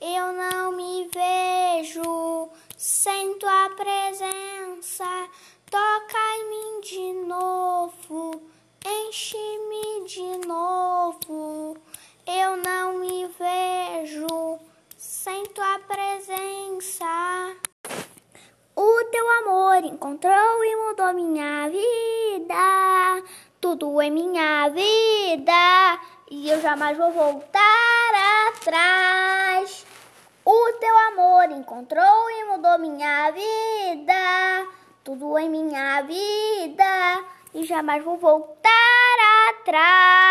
[0.00, 5.28] Eu não me vejo sem tua presença.
[5.70, 8.42] Toca em mim de novo,
[8.84, 11.76] enche-me de novo.
[12.26, 14.58] Eu não me vejo
[14.96, 17.56] sem tua presença.
[18.76, 23.22] O teu amor encontrou e mudou minha vida.
[23.60, 29.03] Tudo é minha vida e eu jamais vou voltar atrás.
[31.54, 34.66] Amor encontrou e mudou minha vida.
[35.04, 38.70] Tudo é minha vida e jamais vou voltar
[39.50, 40.14] atrás.